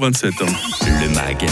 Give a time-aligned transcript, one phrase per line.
[0.00, 0.32] 27.
[0.40, 1.46] Le MAG,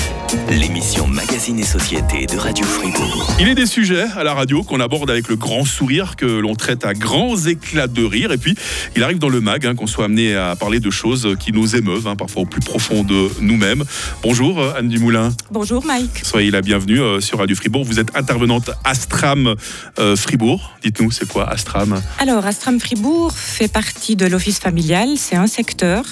[0.48, 3.36] l'émission Magazine et Société de Radio Fribourg.
[3.38, 6.54] Il est des sujets à la radio qu'on aborde avec le grand sourire, que l'on
[6.54, 8.32] traite à grands éclats de rire.
[8.32, 8.54] Et puis,
[8.96, 11.76] il arrive dans le MAG hein, qu'on soit amené à parler de choses qui nous
[11.76, 13.84] émeuvent, hein, parfois au plus profond de nous-mêmes.
[14.22, 15.30] Bonjour euh, Anne Dumoulin.
[15.50, 16.22] Bonjour Mike.
[16.22, 17.84] Soyez la bienvenue euh, sur Radio Fribourg.
[17.84, 19.56] Vous êtes intervenante Astram
[19.98, 20.72] euh, Fribourg.
[20.82, 25.18] Dites-nous, c'est quoi Astram Alors, Astram Fribourg fait partie de l'office familial.
[25.18, 26.04] C'est un secteur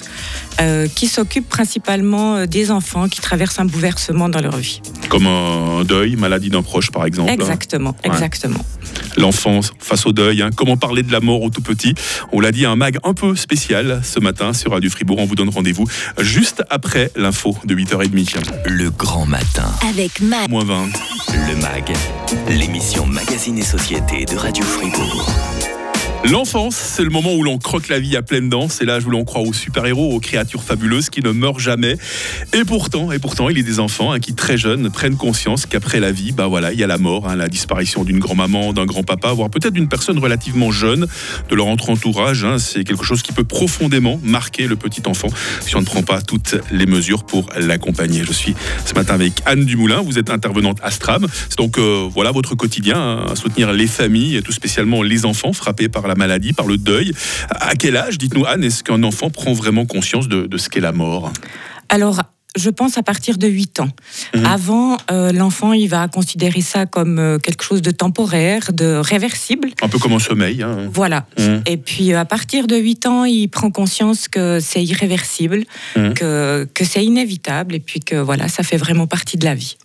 [0.95, 4.81] qui s'occupe principalement des enfants qui traversent un bouleversement dans leur vie.
[5.09, 7.31] Comme un deuil, maladie d'un proche par exemple.
[7.31, 8.59] Exactement, exactement.
[9.17, 10.49] L'enfance face au deuil, hein.
[10.55, 11.95] comment parler de la mort au tout petit.
[12.31, 15.17] On l'a dit, un mag un peu spécial ce matin sur Radio Fribourg.
[15.19, 15.87] On vous donne rendez-vous
[16.19, 18.37] juste après l'info de 8h30.
[18.65, 19.65] Le grand matin.
[19.89, 20.49] Avec Mag.
[20.49, 20.87] Moins 20.
[21.47, 21.93] Le MAG,
[22.49, 25.76] l'émission Magazine et Société de Radio Fribourg.
[26.25, 28.67] L'enfance, c'est le moment où l'on croque la vie à pleines dents.
[28.67, 31.95] C'est l'âge où l'on croit aux super-héros, aux créatures fabuleuses qui ne meurent jamais.
[32.53, 35.65] Et pourtant, et pourtant, il y a des enfants hein, qui, très jeunes, prennent conscience
[35.65, 38.73] qu'après la vie, bah voilà, il y a la mort, hein, la disparition d'une grand-maman,
[38.73, 41.07] d'un grand-papa, voire peut-être d'une personne relativement jeune
[41.49, 42.43] de leur entourage.
[42.43, 42.57] Hein.
[42.57, 45.29] c'est quelque chose qui peut profondément marquer le petit enfant
[45.61, 48.23] si on ne prend pas toutes les mesures pour l'accompagner.
[48.25, 50.01] Je suis ce matin avec Anne Dumoulin.
[50.01, 51.27] Vous êtes intervenante Astram.
[51.49, 55.53] C'est donc euh, voilà votre quotidien à soutenir les familles et tout spécialement les enfants
[55.53, 57.13] frappés par la maladie, par le deuil.
[57.49, 60.79] À quel âge, dites-nous Anne, est-ce qu'un enfant prend vraiment conscience de, de ce qu'est
[60.79, 61.31] la mort?
[61.89, 62.21] Alors,
[62.57, 63.89] je pense à partir de 8 ans.
[64.35, 64.45] Mhm.
[64.45, 69.69] Avant, euh, l'enfant, il va considérer ça comme euh, quelque chose de temporaire, de réversible.
[69.81, 70.63] Un peu comme un sommeil.
[70.63, 70.89] Hein.
[70.91, 71.25] Voilà.
[71.37, 71.61] Mhm.
[71.65, 75.63] Et puis, à partir de 8 ans, il prend conscience que c'est irréversible,
[75.95, 76.13] mhm.
[76.13, 79.77] que, que c'est inévitable, et puis que voilà, ça fait vraiment partie de la vie.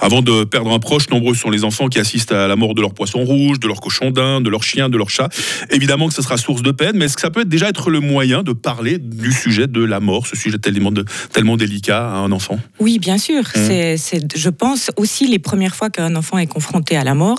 [0.00, 2.80] Avant de perdre un proche, nombreux sont les enfants qui assistent à la mort de
[2.80, 5.28] leur poisson rouge, de leur cochon d'Inde, de leur chien, de leur chat.
[5.70, 8.00] Évidemment que ce sera source de peine, mais est-ce que ça peut déjà être le
[8.00, 10.92] moyen de parler du sujet de la mort, ce sujet tellement,
[11.32, 13.42] tellement délicat un enfant Oui, bien sûr.
[13.42, 13.96] Mmh.
[13.96, 17.38] C'est, je pense aussi les premières fois qu'un enfant est confronté à la mort,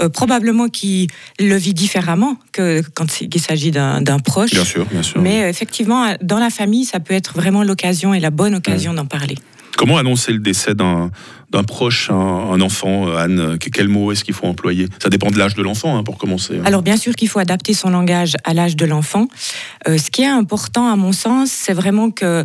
[0.00, 1.08] euh, probablement qu'il
[1.38, 4.52] le vit différemment que quand il s'agit d'un, proche.
[4.52, 5.20] Bien sûr, bien sûr.
[5.20, 8.96] Mais effectivement, dans la famille, ça peut être vraiment l'occasion et la bonne occasion mmh.
[8.96, 9.36] d'en parler.
[9.76, 11.10] Comment annoncer le décès d'un,
[11.66, 13.58] proche, un, enfant, euh, Anne?
[13.58, 14.88] Quel mot est-ce qu'il faut employer?
[15.02, 16.60] Ça dépend de l'âge de l'enfant, hein, pour commencer.
[16.64, 19.28] Alors bien sûr qu'il faut adapter son langage à l'âge de l'enfant.
[19.88, 22.44] Euh, ce qui est important, à mon sens, c'est vraiment que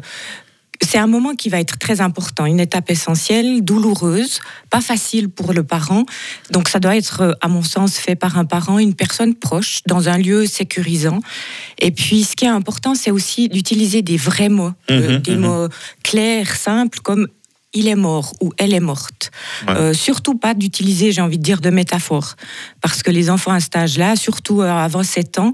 [0.81, 5.53] c'est un moment qui va être très important, une étape essentielle, douloureuse, pas facile pour
[5.53, 6.06] le parent.
[6.51, 10.09] Donc ça doit être, à mon sens, fait par un parent, une personne proche, dans
[10.09, 11.19] un lieu sécurisant.
[11.79, 15.35] Et puis ce qui est important, c'est aussi d'utiliser des vrais mots, euh, mhm, des
[15.35, 15.41] mhm.
[15.41, 15.68] mots
[16.03, 17.28] clairs, simples, comme
[17.74, 19.30] il est mort ou elle est morte.
[19.68, 22.35] Euh, surtout pas d'utiliser, j'ai envie de dire, de métaphores.
[22.81, 25.53] Parce que les enfants à cet âge-là, surtout euh, avant 7 ans,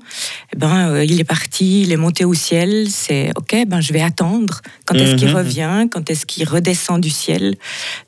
[0.53, 3.91] eh ben, euh, il est parti, il est monté au ciel, c'est OK, ben, je
[3.91, 4.61] vais attendre.
[4.85, 5.35] Quand est-ce qu'il mhm.
[5.35, 5.87] revient?
[5.91, 7.55] Quand est-ce qu'il redescend du ciel?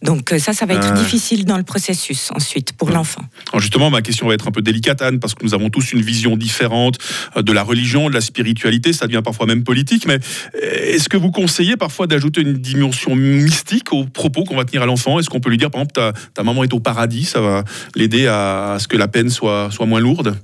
[0.01, 3.23] Donc ça, ça va être difficile dans le processus ensuite pour l'enfant.
[3.57, 6.01] justement, ma question va être un peu délicate, Anne, parce que nous avons tous une
[6.01, 6.97] vision différente
[7.35, 10.19] de la religion, de la spiritualité, ça devient parfois même politique, mais
[10.61, 15.19] est-ce que vous conseillez parfois d'ajouter une dimension mystique propos qu'on va tenir à l'enfant
[15.19, 17.63] Est-ce qu'on peut lui dire, par exemple, ta, ta maman est au paradis, ça va
[17.95, 20.37] l'aider à, ce que la peine soit, soit moins lourde?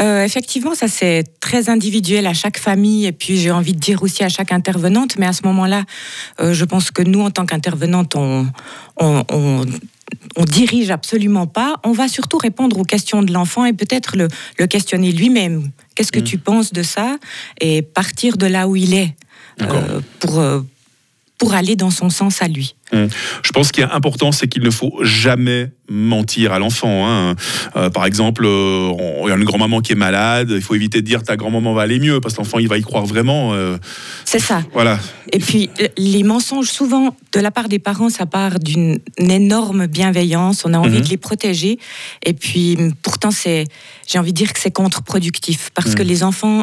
[0.00, 4.02] Euh, effectivement, ça c'est très individuel à chaque famille et puis j'ai envie de dire
[4.02, 5.16] aussi à chaque intervenante.
[5.18, 5.84] Mais à ce moment-là,
[6.40, 8.46] euh, je pense que nous, en tant qu'intervenante, on,
[8.98, 11.76] on, on, dirige absolument pas.
[11.84, 15.70] On va surtout répondre aux questions de l'enfant et peut-être le, le, questionner lui-même.
[15.94, 16.24] Qu'est-ce que mmh.
[16.24, 17.18] tu penses de ça?
[17.60, 19.14] Et partir de là où il est
[19.60, 20.40] euh, pour
[21.42, 22.76] pour aller dans son sens à lui.
[22.92, 23.08] Hum.
[23.42, 27.08] Je pense qu'il est important, c'est qu'il ne faut jamais mentir à l'enfant.
[27.08, 27.34] Hein.
[27.74, 28.92] Euh, par exemple, euh,
[29.24, 31.74] il y a une grand-maman qui est malade, il faut éviter de dire ta grand-maman
[31.74, 33.54] va aller mieux, parce que l'enfant, il va y croire vraiment.
[33.54, 33.76] Euh.
[34.24, 34.62] c'est ça.
[34.72, 35.00] Voilà.
[35.32, 40.64] Et puis, les mensonges, souvent, de la part des parents, ça part d'une énorme bienveillance,
[40.64, 41.04] on a envie mhm.
[41.04, 41.80] de les protéger,
[42.24, 43.64] et puis, pourtant, c'est,
[44.06, 46.08] j'ai envie de dire que c'est contre-productif, parce que mhm.
[46.08, 46.62] les enfants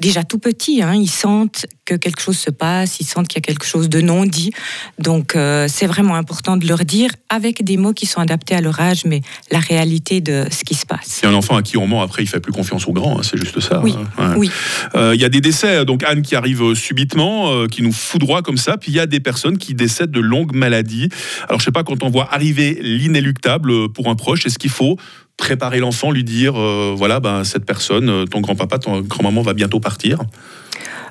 [0.00, 3.44] déjà tout petit, hein, ils sentent que quelque chose se passe, ils sentent qu'il y
[3.44, 4.52] a quelque chose de non dit.
[4.98, 8.60] Donc euh, c'est vraiment important de leur dire avec des mots qui sont adaptés à
[8.60, 9.20] leur âge, mais
[9.50, 11.20] la réalité de ce qui se passe.
[11.24, 13.22] A un enfant à qui on ment, après il fait plus confiance aux grands, hein,
[13.22, 13.80] c'est juste ça.
[13.80, 13.94] Oui.
[14.18, 14.34] Hein.
[14.36, 14.50] oui.
[14.94, 18.42] Euh, il y a des décès, donc Anne qui arrive subitement, euh, qui nous foudroie
[18.42, 21.08] comme ça, puis il y a des personnes qui décèdent de longues maladies.
[21.48, 24.96] Alors je sais pas, quand on voit arriver l'inéluctable pour un proche, est-ce qu'il faut
[25.40, 29.54] préparer l'enfant, lui dire euh, voilà, ben, cette personne, euh, ton grand-papa, ton grand-maman va
[29.54, 30.20] bientôt partir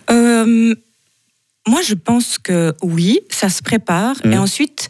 [0.09, 0.73] euh,
[1.67, 4.15] Moi, je pense que oui, ça se prépare.
[4.23, 4.39] Et mmh.
[4.39, 4.87] ensuite,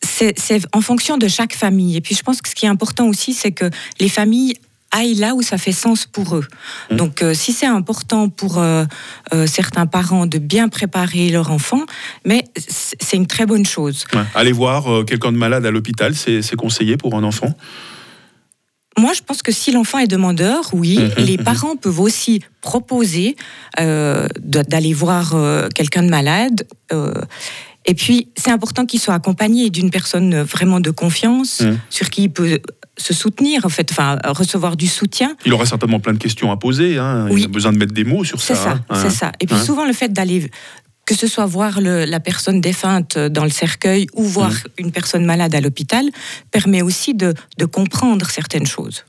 [0.00, 1.96] c'est en fonction de chaque famille.
[1.96, 4.54] Et puis, je pense que ce qui est important aussi, c'est que les familles
[4.90, 6.46] aillent là où ça fait sens pour eux.
[6.90, 6.96] Mmh.
[6.96, 8.84] Donc, euh, si c'est important pour euh,
[9.34, 11.82] euh, certains parents de bien préparer leur enfant,
[12.24, 14.04] mais c'est une très bonne chose.
[14.14, 14.22] Ouais.
[14.34, 17.54] Aller voir quelqu'un de malade à l'hôpital, c'est conseillé pour un enfant?
[18.98, 21.44] Moi, je pense que si l'enfant est demandeur, oui, Mhm, les mhm.
[21.44, 23.36] parents peuvent aussi proposer
[23.80, 26.66] euh, d'aller voir euh, quelqu'un de malade.
[26.92, 27.12] euh,
[27.86, 31.78] et puis, c'est important qu'il soit accompagné d'une personne vraiment de confiance, Mhm.
[31.88, 32.60] sur qui il peut
[32.98, 35.36] se soutenir, en fait, enfin, recevoir du soutien.
[35.46, 36.98] Il aura certainement plein de questions à poser.
[36.98, 37.28] Hein.
[37.30, 38.54] Il a besoin de mettre des mots sur ça.
[38.54, 39.00] C'est ça, hein.
[39.02, 39.32] c'est ça.
[39.40, 39.64] Et puis Hein.
[39.64, 40.50] souvent, le fait d'aller,
[41.08, 44.58] que ce soit voir le- la personne défunte dans le cercueil ou voir Mhm.
[44.84, 46.04] une personne malade à l'hôpital,
[46.50, 49.04] permet aussi de, de comprendre certaines choses.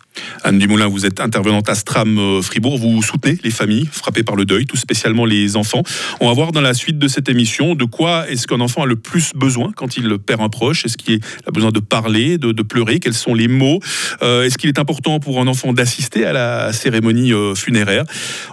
[0.46, 2.78] Anne Dumoulin, vous êtes intervenante à Stram euh, Fribourg.
[2.78, 5.84] Vous soutenez les familles frappées par le deuil, tout spécialement les enfants.
[6.22, 8.86] On va voir dans la suite de cette émission de quoi est-ce qu'un enfant a
[8.86, 10.86] le plus besoin quand il perd un proche.
[10.86, 13.00] Est-ce qu'il a besoin de parler, de, de pleurer?
[13.02, 13.80] Quels sont les mots?
[14.22, 18.04] Euh, Est-ce qu'il est important pour un enfant d'assister à la cérémonie euh, funéraire?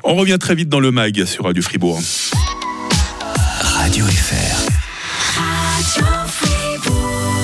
[0.05, 2.01] On revient très vite dans le MAG sur Radio Fribourg.
[3.87, 4.67] Radio FR.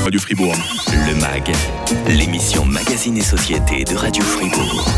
[0.02, 0.56] Radio Fribourg.
[1.06, 1.52] Le MAG.
[2.08, 4.90] L'émission Magazine et Société de Radio Fribourg.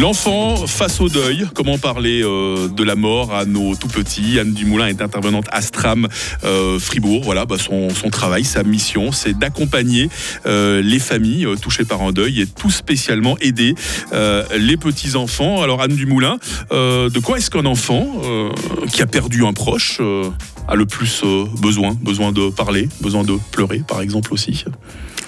[0.00, 4.38] L'enfant face au deuil, comment parler euh, de la mort à nos tout petits?
[4.38, 6.06] Anne Dumoulin est intervenante à Stram
[6.44, 7.22] euh, Fribourg.
[7.24, 10.08] Voilà, bah, son, son travail, sa mission, c'est d'accompagner
[10.46, 13.74] euh, les familles euh, touchées par un deuil et tout spécialement aider
[14.12, 15.62] euh, les petits-enfants.
[15.62, 16.38] Alors Anne Dumoulin,
[16.70, 18.50] euh, de quoi est-ce qu'un enfant euh,
[18.92, 20.30] qui a perdu un proche euh,
[20.68, 24.64] a le plus euh, besoin Besoin de parler, besoin de pleurer par exemple aussi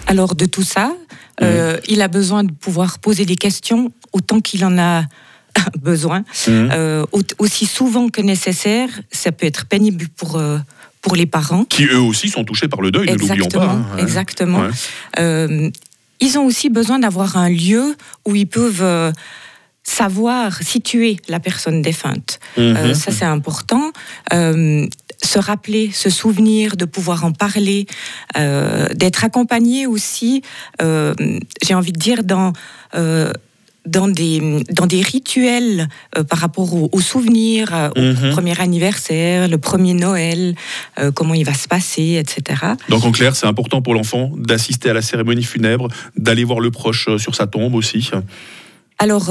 [0.06, 0.92] Alors de tout ça,
[1.42, 5.04] euh, il a besoin de pouvoir poser des questions autant qu'il en a
[5.82, 8.88] besoin, euh, au- aussi souvent que nécessaire.
[9.10, 10.58] Ça peut être pénible pour, euh,
[11.02, 11.64] pour les parents.
[11.64, 13.64] Qui eux aussi sont touchés par le deuil, ne l'oublions pas.
[13.64, 13.96] Exactement, hein.
[13.98, 14.60] Exactement.
[14.60, 14.70] Ouais.
[15.18, 15.70] Euh,
[16.20, 17.96] ils ont aussi besoin d'avoir un lieu
[18.28, 19.10] où ils peuvent euh,
[19.82, 22.38] savoir situer la personne défunte.
[22.58, 22.94] Euh, Mhm.
[22.94, 23.90] ça, c'est important.
[25.22, 27.86] Se rappeler, se souvenir, de pouvoir en parler,
[28.36, 30.42] euh, d'être accompagné aussi,
[30.82, 31.14] euh,
[31.62, 32.52] j'ai envie de dire, dans...
[32.94, 33.32] euh,
[33.86, 38.30] dans des, dans des rituels euh, par rapport aux, aux souvenirs, euh, au Mhm.
[38.32, 40.54] premier anniversaire, le premier Noël,
[40.98, 42.60] euh, comment il va se passer, etc.
[42.90, 46.70] Donc en clair, c'est important pour l'enfant d'assister à la cérémonie funèbre, d'aller voir le
[46.70, 48.10] proche sur sa tombe aussi.
[48.98, 49.30] Alors,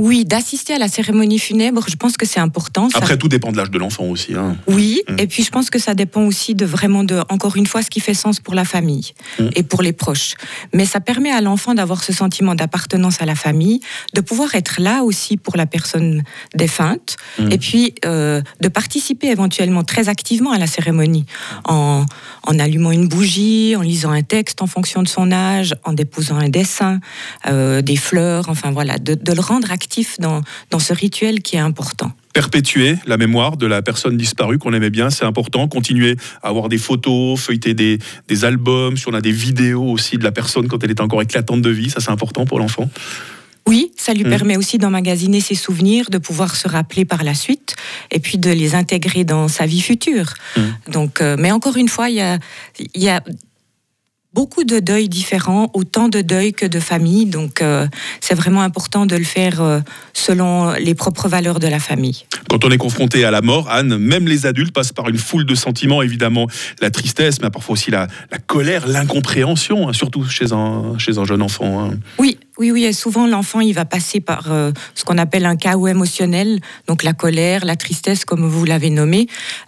[0.00, 2.88] oui, d'assister à la cérémonie funèbre, je pense que c'est important.
[2.88, 4.34] Ça- Après, tout dépend de l'âge de l'enfant aussi.
[4.34, 4.56] hein.
[4.66, 5.16] oui, Mm.
[5.18, 7.90] et puis je pense que ça dépend aussi de vraiment de, encore une fois, ce
[7.90, 9.48] qui fait sens pour la famille Mm.
[9.54, 10.34] et pour les proches.
[10.72, 13.80] Mais ça permet à l'enfant d'avoir ce sentiment d'appartenance à la famille,
[14.14, 16.22] de pouvoir être là aussi pour la personne
[16.54, 17.52] défunte, Mm.
[17.52, 21.26] et puis euh, de participer éventuellement très activement à la cérémonie,
[21.64, 22.06] en,
[22.44, 26.36] en allumant une bougie, en lisant un texte en fonction de son âge, en déposant
[26.38, 26.98] un dessin,
[27.46, 29.82] euh, des fleurs, enfin voilà, de, de le rendre actif
[30.20, 30.40] dans,
[30.70, 32.12] dans ce rituel qui est important.
[32.32, 35.68] Perpétuer la mémoire de la personne disparue qu'on aimait bien, c'est important.
[35.68, 37.98] Continuer à avoir des photos, feuilleter des,
[38.28, 41.20] des albums, si on a des vidéos aussi de la personne quand elle est encore
[41.20, 42.88] éclatante de vie, ça c'est important pour l'enfant.
[43.68, 44.30] Oui, ça lui Mm.
[44.30, 47.76] permet aussi d'emmagasiner ses souvenirs, de pouvoir se rappeler par la suite,
[48.10, 50.34] et puis de les intégrer dans sa vie future.
[50.56, 50.60] Mm.
[50.90, 52.38] Donc, euh, mais encore une fois, il y a,
[52.94, 53.22] il y a
[54.34, 57.26] beaucoup de deuils différents, autant de deuils que de familles.
[57.26, 57.86] Donc, euh,
[58.20, 59.80] c'est vraiment important de le faire euh,
[60.12, 62.24] selon les propres valeurs de la famille.
[62.48, 65.44] Quand on est confronté à la mort, Anne, même les adultes passent par une foule
[65.44, 66.46] de sentiments, évidemment
[66.80, 71.24] la tristesse, mais parfois aussi la, la colère, l'incompréhension, hein, surtout chez un, chez un
[71.24, 71.84] jeune enfant.
[71.84, 71.98] hein.
[72.18, 72.84] Oui, oui, oui.
[72.84, 77.02] Et souvent, l'enfant, il va passer par euh, ce qu'on appelle un chaos émotionnel, donc
[77.02, 79.26] la colère, la tristesse, comme vous l'avez nommé.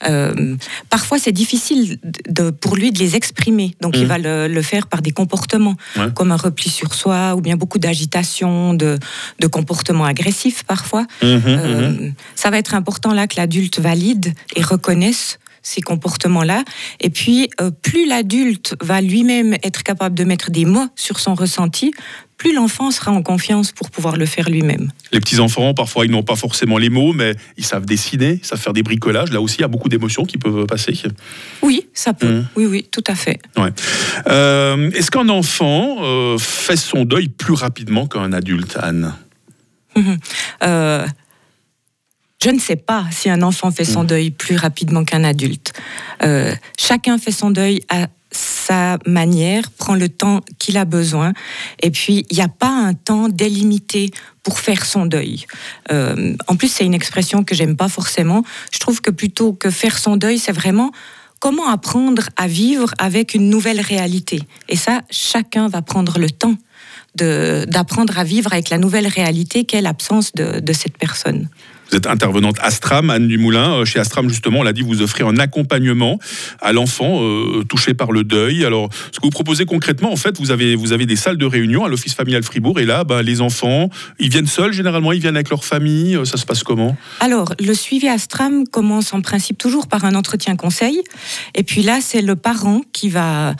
[0.09, 0.57] Euh,
[0.91, 1.99] parfois, c'est difficile
[2.29, 3.75] de, pour lui de les exprimer.
[3.81, 4.09] Donc, il Mhm.
[4.09, 6.07] va le, le faire par des comportements, Ouais.
[6.15, 8.99] comme un repli sur soi, ou bien beaucoup d'agitation, de,
[9.41, 11.07] de comportements agressifs parfois.
[11.23, 11.45] Mhm, mhm.
[11.47, 16.63] Euh, ça va être important là que l'adulte valide et reconnaisse ces comportements-là.
[17.01, 21.35] Et puis, euh, plus l'adulte va lui-même être capable de mettre des mots sur son
[21.35, 21.93] ressenti,
[22.37, 24.91] plus l'enfant sera en confiance pour pouvoir le faire lui-même.
[25.13, 28.61] Les petits-enfants, parfois, ils n'ont pas forcément les mots, mais ils savent dessiner, ils savent
[28.61, 29.33] faire des bricolages.
[29.33, 30.95] Là aussi, il y a beaucoup d'émotions qui peuvent passer.
[31.63, 32.27] Oui, ça peut.
[32.27, 32.47] Mhm.
[32.57, 33.41] Oui, oui, tout à fait.
[34.27, 39.15] Euh, Est-ce qu'un enfant euh, fait son deuil plus rapidement qu'un adulte, Anne?
[40.63, 41.07] Euh,
[42.45, 45.73] je ne sais pas si un enfant fait son deuil plus rapidement qu'un adulte.
[46.23, 51.33] Euh, chacun fait son deuil à sa manière, prend le temps qu'il a besoin,
[51.81, 54.11] et puis il n'y a pas un temps délimité
[54.43, 55.47] pour faire son deuil.
[55.91, 58.45] Euh, en plus, c'est une expression que j'aime pas forcément.
[58.71, 60.93] Je trouve que plutôt que faire son deuil, c'est vraiment
[61.41, 64.43] comment apprendre à vivre avec une nouvelle réalité.
[64.69, 66.57] Et ça, chacun va prendre le temps
[67.15, 71.49] d'apprendre à vivre avec la nouvelle réalité qu'est l'absence de, de cette personne.
[71.91, 73.75] Vous êtes intervenante Astram, Anne Dumoulin.
[73.75, 76.19] Euh, chez Astram, justement, on l'a dit, vous offrez un accompagnement
[76.61, 78.65] à l'enfant euh, touché par le deuil.
[78.65, 81.47] Alors, ce que vous proposez concrètement, en fait, vous avez, vous avez des salles de
[81.47, 82.81] réunion à l'Office familial Fribourg.
[82.81, 86.17] Et là, bah, les enfants, ils viennent seuls généralement, ils viennent avec leur famille.
[86.17, 86.97] Euh, ça se passe comment?
[87.21, 91.01] Alors, le suivi Astram commence en principe toujours par un entretien conseil.
[91.55, 93.55] Et puis là, c'est le parent qui va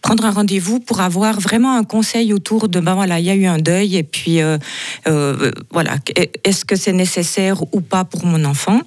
[0.00, 3.34] prendre un rendez-vous pour avoir vraiment un conseil autour de ben voilà il y a
[3.34, 4.58] eu un deuil et puis euh,
[5.06, 5.96] euh, voilà
[6.44, 8.80] est-ce que c'est nécessaire ou pas pour mon enfant?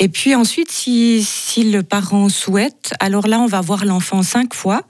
[0.00, 4.54] Et puis ensuite si, si le parent souhaite alors là on va voir l'enfant cinq
[4.54, 4.82] fois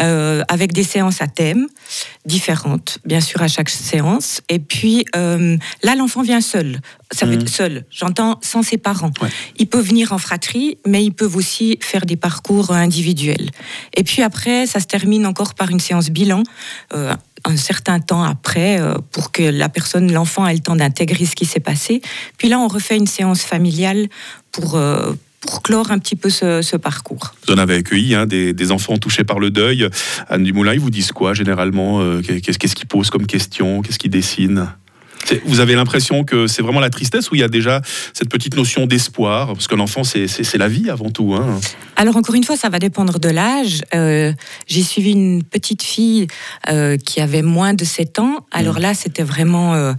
[0.00, 1.66] euh, avec des séances à thème
[2.24, 4.40] différentes bien sûr à chaque séance.
[4.48, 6.80] Et puis là l'enfant vient seul
[7.14, 7.46] ça veut mmh.
[7.46, 9.12] seul j'entends sans ses parents
[9.58, 13.50] il peut venir en fratrie mais ils peuvent aussi faire des parcours individuels
[13.96, 16.42] et puis après ça se termine encore par une séance bilan
[16.94, 17.14] euh,
[17.46, 21.36] un certain temps après euh, pour que la personne, l'enfant, ait le temps d'intégrer ce
[21.36, 22.00] qui s'est passé.
[22.38, 24.06] Puis là, on refait une séance familiale
[24.50, 27.34] pour, euh, pour clore un petit peu ce, parcours.
[27.46, 29.86] Vous en avez accueilli hein, des, des, enfants touchés par le deuil.
[30.28, 34.66] Anne Dumoulin, ils vous disent quoi généralement Qu'est-ce qu'ils posent comme question Qu'est-ce qu'ils dessinent?
[35.44, 37.80] Vous avez l'impression que c'est vraiment la tristesse ou il y a déjà
[38.12, 39.48] cette petite notion d'espoir?
[39.48, 41.34] Parce que l'enfant, c'est la vie avant tout.
[41.34, 41.60] Hein.
[41.96, 43.82] Alors encore une fois, ça va dépendre de l'âge.
[43.94, 44.32] Euh,
[44.66, 46.26] j'ai suivi une petite fille
[46.68, 48.46] euh, qui avait moins de 7 ans.
[48.50, 48.82] Alors mmh.
[48.82, 49.74] là, c'était vraiment...
[49.74, 49.92] Euh,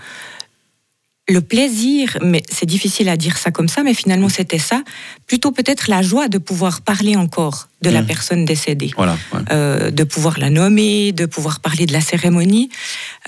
[1.27, 4.83] le plaisir, mais c'est difficile à dire ça comme ça, mais finalement c'était ça,
[5.25, 8.05] plutôt peut-être la joie de pouvoir parler encore de la mmh.
[8.05, 9.17] personne décédée, voilà,
[9.51, 12.69] euh, de pouvoir la nommer, de pouvoir parler de la cérémonie.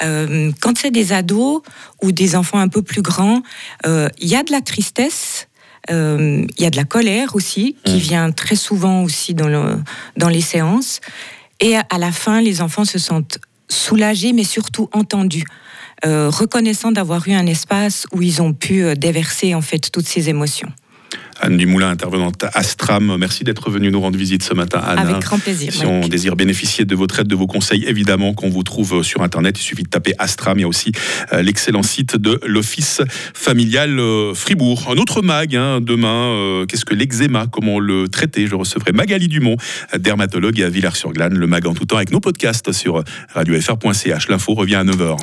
[0.04, 1.62] Euh, quand c'est des ados
[2.04, 3.42] ou des enfants un peu plus grands,
[3.88, 5.48] euh, il y a de la tristesse,
[5.90, 8.00] il y a de la colère aussi, qui mmh.
[8.00, 9.78] vient très souvent aussi dans, le,
[10.18, 11.00] dans les séances.
[11.62, 13.40] Et à la fin, les enfants se sentent
[13.70, 15.46] soulagés, mais surtout entendus.
[16.06, 20.06] Euh, reconnaissant d'avoir eu un espace où ils ont pu euh, déverser en fait toutes
[20.06, 20.70] ces émotions.
[21.40, 25.00] Anne Dumoulin, intervenante Astram, merci d'être venue nous rendre visite ce matin, Anne.
[25.00, 25.74] Avec grand plaisir.
[25.74, 29.22] Si on désire bénéficier de votre aide, de vos conseils, évidemment, qu'on vous trouve sur
[29.22, 30.58] Internet, il suffit de taper Astram.
[30.58, 30.92] Il y a aussi
[31.34, 33.02] euh, l'excellent site de l'Office
[33.34, 34.00] familial
[34.34, 34.88] Fribourg.
[34.92, 38.48] Un autre mag, hein, demain, qu'est-ce que l'eczéma Comment le traiter?
[38.48, 39.58] Je recevrai Magali Dumont,
[39.98, 41.36] dermatologue à Villars-sur-Glane.
[41.36, 43.04] Le mag en tout temps avec nos podcasts sur
[43.34, 44.28] radiofr.ch.
[44.30, 45.18] L'info revient à 9h.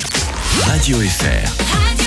[0.62, 2.04] Radio FR.